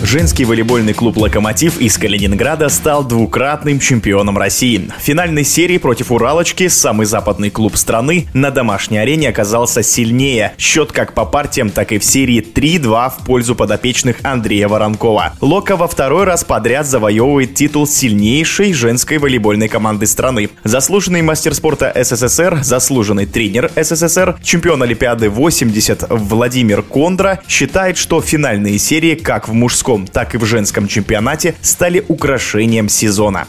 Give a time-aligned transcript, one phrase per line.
[0.00, 4.88] Женский волейбольный клуб «Локомотив» из Калининграда стал двукратным чемпионом России.
[4.96, 10.52] В финальной серии против «Уралочки» самый западный клуб страны на домашней арене оказался сильнее.
[10.56, 15.34] Счет как по партиям, так и в серии 3-2 в пользу подопечных Андрея Воронкова.
[15.40, 20.48] «Лока» во второй раз подряд завоевывает титул сильнейшей женской волейбольной команды страны.
[20.62, 28.78] Заслуженный мастер спорта СССР, заслуженный тренер СССР, чемпион Олимпиады 80 Владимир Кондра считает, что финальные
[28.78, 33.46] серии как в мужском мужском, так и в женском чемпионате стали украшением сезона.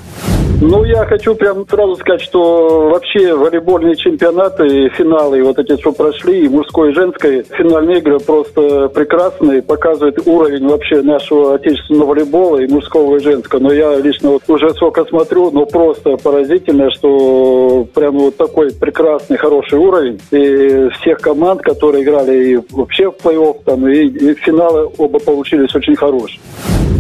[0.62, 6.44] Ну, я хочу прям сразу сказать, что вообще волейбольные чемпионаты, финалы, вот эти, что прошли,
[6.46, 12.68] и мужской, и женской, финальные игры просто прекрасные, показывают уровень вообще нашего отечественного волейбола, и
[12.68, 13.60] мужского, и женского.
[13.62, 19.38] Но я лично вот уже сколько смотрю, но просто поразительно, что прям вот такой прекрасный,
[19.38, 20.20] хороший уровень.
[20.32, 25.74] И всех команд, которые играли и вообще в плей-офф, там, и, и финалы оба получились
[25.74, 26.42] очень хорошие.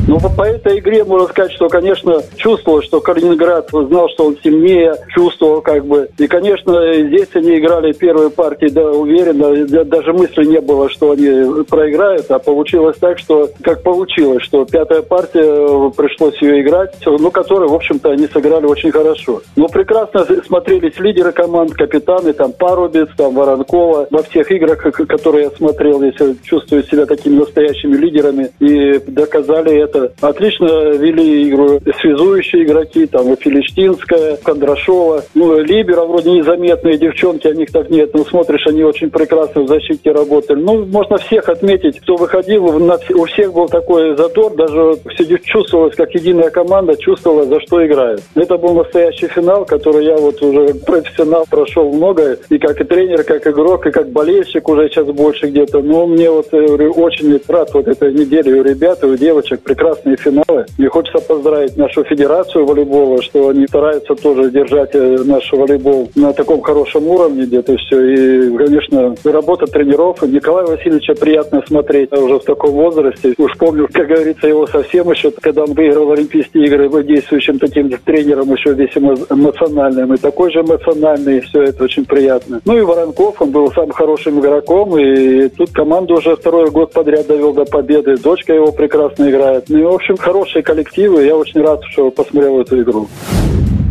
[0.09, 4.95] Ну, по этой игре можно сказать, что, конечно, чувствовал, что Калининград знал, что он сильнее,
[5.09, 6.09] чувствовал как бы.
[6.17, 9.85] И, конечно, здесь они играли первые партии, да, уверенно.
[9.85, 15.03] Даже мысли не было, что они проиграют, а получилось так, что как получилось, что пятая
[15.03, 19.43] партия, э, пришлось ее играть, ну, которую, в общем-то, они сыграли очень хорошо.
[19.55, 24.07] Но прекрасно смотрелись лидеры команд, капитаны, там, Парубец, там, Воронкова.
[24.09, 29.98] Во всех играх, которые я смотрел, если чувствую себя такими настоящими лидерами и доказали это
[30.21, 35.23] Отлично вели игру связующие игроки, там и Филиштинская, Кондрашова.
[35.35, 38.13] Ну, Либера вроде незаметные девчонки, о них так нет.
[38.13, 40.59] Но смотришь, они очень прекрасно в защите работали.
[40.59, 46.13] Ну, можно всех отметить, кто выходил, у всех был такой задор, даже все чувствовалось, как
[46.13, 48.21] единая команда чувствовала, за что играет.
[48.35, 53.23] Это был настоящий финал, который я вот уже профессионал прошел много, и как и тренер,
[53.23, 55.81] как игрок, и как болельщик уже сейчас больше где-то.
[55.81, 59.88] Но мне вот говорю, очень рад вот этой неделе у ребят, и у девочек прекрасно
[59.89, 60.65] прекрасные финалы.
[60.77, 66.33] И хочется поздравить нашу федерацию волейбола, что они стараются тоже держать э, наш волейбол на
[66.33, 68.01] таком хорошем уровне где-то все.
[68.01, 70.21] И, конечно, работа тренеров.
[70.21, 73.33] Николая Васильевича приятно смотреть уже в таком возрасте.
[73.37, 77.89] Уж помню, как говорится, его совсем еще, когда он выиграл Олимпийские игры, был действующим таким
[77.89, 80.13] тренером еще весь эмоциональным.
[80.13, 82.61] И такой же эмоциональный, все это очень приятно.
[82.65, 87.27] Ну и Воронков, он был самым хорошим игроком, и тут команду уже второй год подряд
[87.27, 88.17] довел до победы.
[88.17, 89.69] Дочка его прекрасно играет.
[89.79, 91.25] Ну и, в общем, хорошие коллективы.
[91.25, 93.07] Я очень рад, что посмотрел эту игру.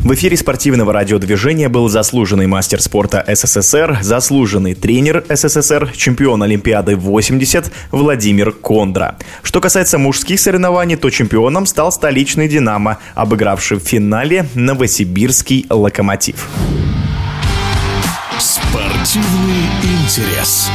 [0.05, 7.73] В эфире спортивного радиодвижения был заслуженный мастер спорта СССР, заслуженный тренер СССР, чемпион Олимпиады 80
[7.91, 9.17] Владимир Кондра.
[9.43, 16.49] Что касается мужских соревнований, то чемпионом стал столичный «Динамо», обыгравший в финале новосибирский «Локомотив».
[18.39, 20.71] Спортивный интерес.